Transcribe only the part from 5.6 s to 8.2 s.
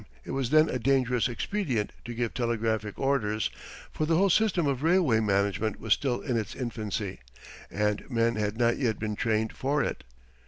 was still in its infancy, and